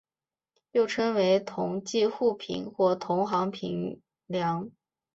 [0.71, 4.71] 又称为同侪互评或同行评量。